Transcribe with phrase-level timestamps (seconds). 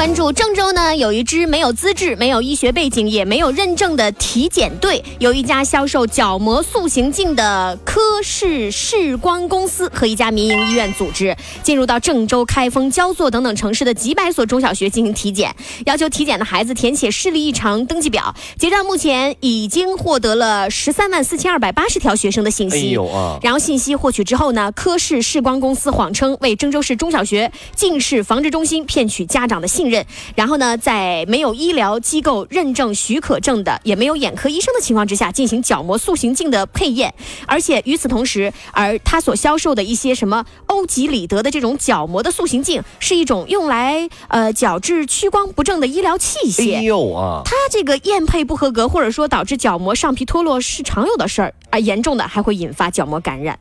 [0.00, 18.34] 关注郑州呢，有一支没有资质、没有医学背景、也没有认证的体检队，有一家销售角膜塑形镜的科氏视光公司和一家民营医院组织，进入到郑州、开封、焦作等等城市的几百所中小学进行体检，要求体检的孩子填写视力异常登记表。
[18.56, 22.76] 截至目前，已经获得了十三万四千二百八十条学生的信息。
[22.76, 23.38] 哎呦啊！
[23.42, 29.89] 然后信息获取之后呢，科氏视光公司谎称为郑州市中小学近视防治中心，骗取家长的信。
[29.90, 37.12] 认，然后呢，在没有医疗机构认证许可证的，也没有眼科医生的情况之下，进行角膜塑形镜的配验，
[37.46, 46.76] 而且与此同时，而他所销售的一些什么欧几里德的这种角膜的塑形镜，是一种用来呃矫治屈光不正的医疗器械。
[46.76, 47.42] 哎呦啊！
[47.44, 53.58] 它这个验配不合格，或者说导致角膜上皮脱落是常有的事儿，而严重的还会引发角膜感染。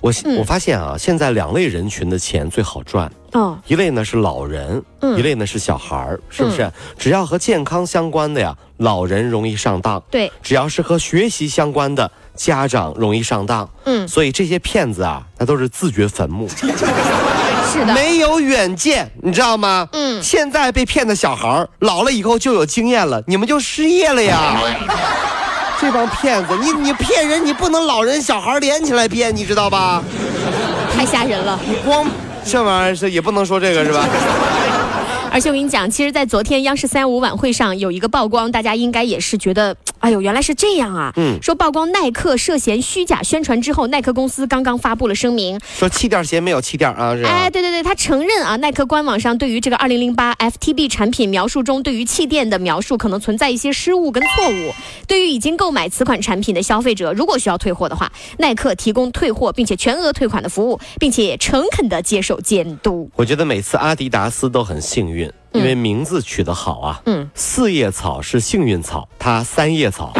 [0.00, 3.10] 我我发现啊，现在两类人群的钱最好赚。
[3.32, 4.82] 哦，一类呢是老人，
[5.16, 6.70] 一类呢是小孩儿，是不是？
[6.98, 10.02] 只要和健康相关的呀，老人容易上当。
[10.10, 13.68] 对，只要是和学习相关的，家长容易上当。
[13.84, 16.48] 嗯，所以这些骗子啊，那都是自掘坟墓。
[17.70, 19.86] 是的，没有远见，你知道吗？
[19.92, 24.58] 嗯，现在被骗的小孩儿，老了以后就有经验了，你们就失业了呀。
[25.80, 30.02] 这帮骗子，你你骗人，你不能老人小孩连起来骗，你知道吧？
[30.94, 31.58] 太吓人了！
[31.66, 32.06] 你光
[32.44, 34.04] 这玩意儿是也不能说这个是吧？
[35.30, 39.76] 而且我跟你讲，其实，在昨天央视三五晚会上有一个曝光，大家应该也是觉得。
[40.08, 41.12] 哎呦，原来是这样啊！
[41.16, 54.72] 嗯，说曝光耐克涉嫌虚假宣传之后，耐克公司刚刚发布了声明，说气垫鞋没有气垫啊，是哎，对对对，他承认啊，耐克官网上对于这个二零零八 FTB 产品描述中对于气垫的描述可能存在一些失误跟错误。
[55.06, 63.10] 对于已经购买此款产品的消费者，如果需要退货的话，耐克提供退货并且全额退款的服务，并且诚恳的接受监督。
[63.14, 65.30] 我觉得每次阿迪达斯都很幸运。
[65.58, 70.12] 因为名字取得好啊，嗯，四叶草是幸运草，它三叶草，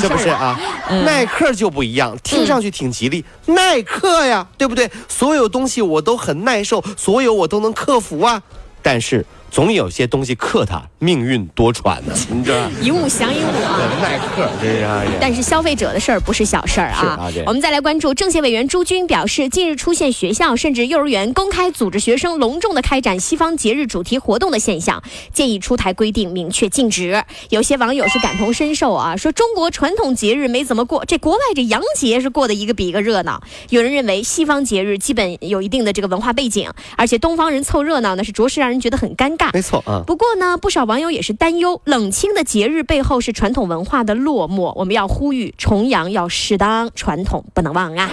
[0.00, 0.58] 是不是啊？
[1.04, 4.90] 耐克就不一样，听上去挺吉利，耐克呀，对不对？
[5.08, 8.42] 所有东西我都很耐受，所有我都能克服啊，
[8.82, 9.24] 但是。
[9.56, 15.16] 总有些东西克他，命运多舛呢，你这一物降一物啊，耐克真是。
[15.18, 17.18] 但是消费者的事儿不是小事儿啊。
[17.46, 25.02] 我们再来关注政协委员朱军表示，近日出现学校甚至幼儿园公开组织学生隆重的开展西方节日主题活动的现象，
[25.32, 27.24] 建议出台规定，明确禁止。
[27.48, 33.42] 有些网友是感同身受啊，说中国传统节日没怎么过，这国外这洋节是过得一个比一个热闹。
[33.70, 39.45] 有人认为西方节日基本有一定的这个文化背景，而且东方人凑热闹呢是着实让人觉得很尴尬。
[39.52, 44.72] 没错啊，不过呢，不少网友也是担忧，冷清的节日背后是传统文化的落寞。
[44.76, 48.10] 我们要呼吁重阳要适当，传统不能忘啊。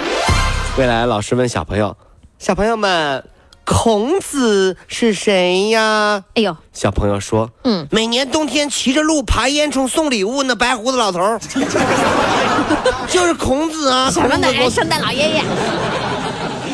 [0.77, 1.95] 未来老师问小朋友，
[2.39, 3.23] 小朋友们，
[3.65, 6.23] 孔子是谁呀？
[6.35, 11.39] 哎呦，小朋友说，嗯，每年冬天骑着鹿爬烟囱送礼物那白胡子老头儿，
[13.07, 14.09] 就是孔子啊。
[14.09, 15.43] 什么的，圣诞老爷爷，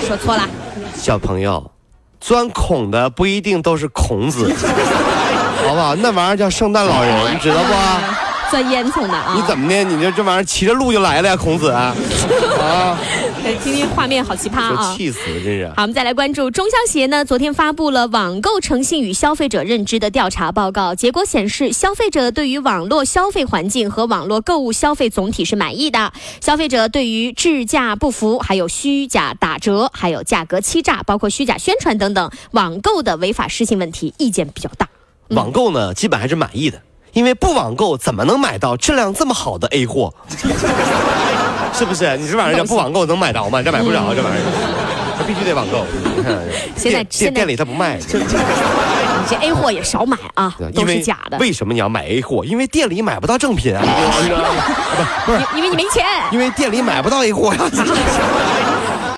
[0.07, 0.47] 说错了，
[0.95, 1.71] 小朋友。
[2.19, 4.51] 钻孔的不一定都是孔子，
[5.67, 5.95] 好不好？
[5.95, 7.73] 那玩意儿叫圣诞老人，你知道不？
[8.49, 9.33] 钻烟囱的啊？
[9.35, 9.83] 你怎么的？
[9.83, 11.93] 你这这玩意儿骑着鹿就来了呀，孔子啊？
[13.63, 14.95] 听听画面好奇葩啊！
[14.95, 15.67] 气死了，真是。
[15.75, 26.11] 好，我们再来关注中消协呢，昨天发布了网购诚信与消费者认知的调查报告，结果显示，消费者对于网络消费环境和网络购物消费总体是满意的。
[26.41, 34.87] 消费者对于质价不符、还有虚假打折、还有价格欺诈、包括虚假宣传等等网购的违法失信问题，意见比较大。
[35.29, 36.81] 网购呢，基本还是满意的，
[37.13, 40.13] 因为不网购怎么能买到质量这么好的 A 货？
[41.73, 42.17] 是不是？
[42.17, 43.61] 你这玩意儿不网购能买着吗？
[43.61, 45.85] 这买不着这玩意儿，他必须得网购。
[46.75, 48.03] 现在店店里他不卖，你
[49.29, 51.37] 这 A 货也少买啊，都是假的。
[51.37, 52.43] 为什么你要买 A 货？
[52.43, 53.83] 因为店里买不到正品啊。
[55.25, 56.05] 不是，因为你没钱。
[56.31, 57.59] 因为店里买不到 A 货呀。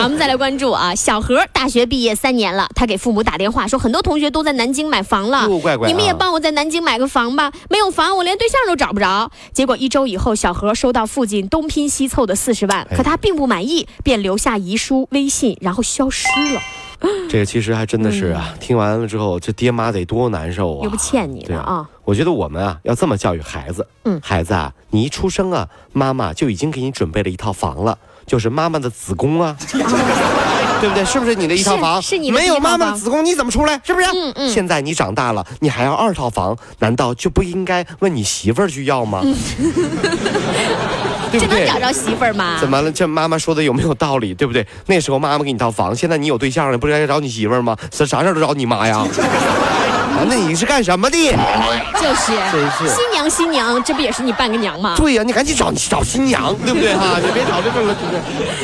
[0.00, 5.46] 好，我们再来关注啊，小何大学毕业三年了，他给父母打电话说，很多同学都在南京买房了，
[5.86, 7.52] 你们也帮我在南京买个房吧。
[7.68, 9.30] 没有房，我连对象都找不着。
[9.52, 16.60] 结果一周以后，小何收到父亲东拼西凑的四十万，可他并不满意，便留下遗书、微信，然后消失了。
[17.28, 20.84] 这个其实还真的是啊，听完了之后，这爹妈得多难受啊！
[20.84, 21.86] 又不欠你的啊。
[22.04, 27.98] 我觉得我们啊要这么教育孩子，嗯，孩子啊，你一出生啊，妈妈就已经给你准备了一套房了。
[28.30, 31.04] 就是妈妈的子宫啊，对不对？
[31.04, 32.00] 是不是你的一套房？
[32.00, 33.80] 是你没有妈妈的子宫，你怎么出来？
[33.84, 34.06] 是不是？
[34.14, 34.48] 嗯嗯。
[34.48, 39.20] 现在你长大了，你还要二套房，难道就不应该问你媳妇儿去要吗？
[41.32, 41.66] 对不对？
[41.66, 42.58] 找着媳妇儿吗？
[42.60, 42.92] 怎么了？
[42.92, 44.32] 这妈妈说的有没有道理？
[44.32, 44.64] 对不对？
[44.86, 47.76] 那时候妈妈给你套房，现在你有对象了，不是该找你媳妇儿吗？
[47.90, 49.04] 啥啥事都找你妈呀？
[50.28, 51.16] 那你是干什么的？
[52.00, 54.94] 就是，真是新娘新娘，这不也是你半个娘吗？
[54.96, 57.18] 对呀，你赶紧找找新娘，对不对哈？
[57.24, 57.94] 你别找这个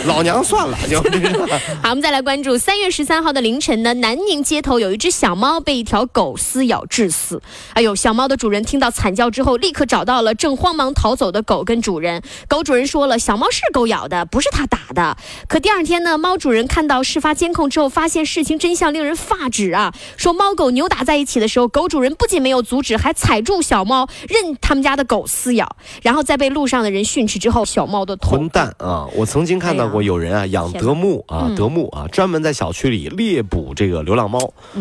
[0.07, 0.99] 老娘算了就。
[1.83, 7.41] 好，我们再来关注三月十三号的凌晨呢，南宁街头有一只小猫被一条狗撕咬致死。
[7.75, 12.23] 哎呦，小猫的主人听到惨叫之后，立刻找到了正慌忙逃走的狗跟主人。
[12.49, 15.17] 狗主人说了，小猫是狗咬的，不是他打的。
[15.49, 19.93] 可第二天呢，猫主人看到事发监控之后，发现事情真相令人发指啊！
[20.17, 21.46] 说猫狗扭打在一起的。
[21.47, 29.07] 时候，狗主人不仅没有阻止，还踩住小猫，任他们家的狗撕咬，然后在被路上的人训斥之后，小猫的头混蛋啊！
[29.15, 34.39] 我曾经看到过有人啊养德牧啊，德牧啊，专门在小区里猎捕这个流浪猫，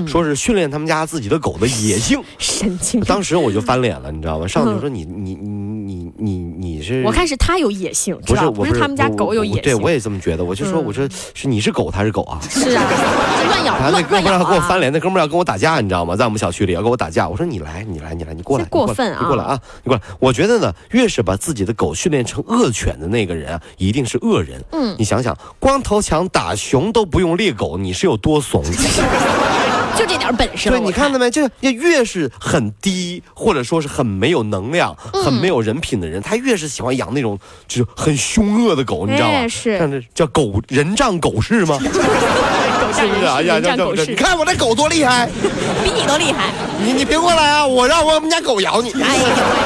[0.08, 2.22] 说是训练他们家自己的狗的野性。
[2.38, 3.02] 神经！
[3.02, 4.48] 当时我就翻脸了，你知道吗？
[4.48, 5.50] 上去说你你你
[6.86, 7.04] 是？
[7.04, 9.62] 我看是他有野性，不是不是他们家狗有野性。
[9.62, 10.44] 对，我也这么觉得。
[10.44, 12.38] 我就说，我说是你是狗，他是狗啊？
[12.50, 12.84] 是啊，
[13.48, 16.16] 乱咬那哥们儿要跟我翻脸，那哥们儿要跟我打架，你知道吗？
[16.16, 16.66] 在我们小区。
[16.66, 19.20] 里要跟我打架，我说你来，你来，你来，你过来，过分啊！
[19.22, 19.60] 你过来啊！
[19.84, 20.02] 你过来。
[20.20, 24.60] 我觉得呢，越是把自己的狗训练成恶犬的那个人啊，一定是恶人。
[24.72, 28.64] 嗯，你想想，光头强打熊都不用猎狗，你是有多怂？
[29.96, 30.70] 就这点本事。
[30.70, 31.30] 对，你看到没？
[31.32, 39.48] 就越是很低，或者说是很没有能量、很没有人品的人，他越是喜欢养那种就是很凶恶的狗，你知道吗？
[39.48, 41.80] 是，像这叫狗人仗狗势吗？
[42.96, 43.26] 是不是？
[43.26, 45.28] 哎呀，这这，你看我这狗多厉害，
[45.84, 46.50] 比你都厉害。
[46.84, 47.66] 你你别过来啊！
[47.66, 48.92] 我让我们家狗咬你。
[49.02, 49.24] 哎呀，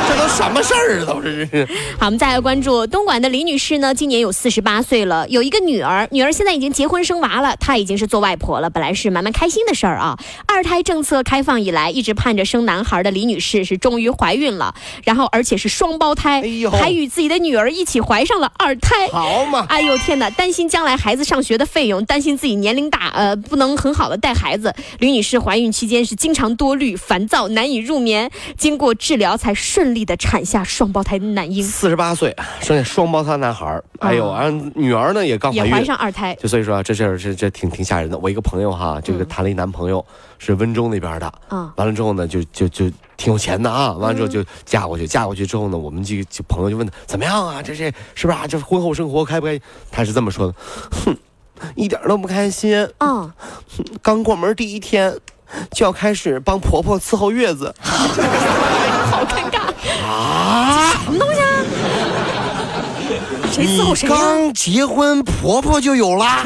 [0.08, 1.06] 这都什么事儿啊？
[1.08, 1.68] 都是。
[2.00, 8.70] 好，我们再来关注东莞的李女士呢，今年有四十八岁了，有一个女儿，女儿现在已经结婚生娃了，她已经是做外婆了。
[8.70, 10.18] 本来是蛮蛮开心的事儿啊。
[10.48, 14.74] 二胎政策开放以来，一直盼着生男孩的李女士是终于怀孕了，
[15.04, 19.08] 然后而且是双胞胎，哎还与自己的女儿一起怀上了二胎。
[19.12, 19.66] 好嘛！
[19.68, 23.12] 哎呦天哪，担心将来孩子上学的费用，担心自己年龄大。
[23.20, 24.74] 呃，不能很好的带孩子。
[25.00, 31.62] 吕女士怀孕期间是经常多虑、烦躁、难以入眠，经过治疗才顺利的产下双胞胎男婴。
[31.62, 38.18] 四十八岁生下双胞胎男孩，哎呦，完女儿呢也刚也怀上二胎，就所以说啊这事儿这这挺挺吓人的。
[38.20, 40.06] 我一个朋友哈，这个谈了一男朋友
[40.38, 47.62] 是温州那边的，嗯，完了之后呢就就就挺有钱的啊，完了之后就嫁过去，嫁过去之后呢，我们这个朋友就问他怎么样啊？
[47.62, 48.48] 这这是不是啊？
[48.48, 49.62] 这婚后生活开不开心？
[49.92, 50.54] 他是这么说的，
[51.04, 51.18] 哼。
[51.76, 53.32] 一点都不开心嗯！
[54.02, 55.16] 刚过门第一天，
[55.72, 59.60] 就要开始帮婆婆伺候月子， 好尴尬
[60.06, 60.92] 啊！
[61.06, 61.46] 什么东西啊？
[63.52, 64.08] 谁伺候谁？
[64.08, 66.44] 刚结婚，婆婆就有了。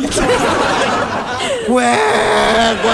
[1.67, 1.97] 乖
[2.81, 2.93] 乖，